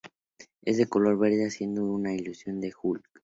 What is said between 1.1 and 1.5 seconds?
verde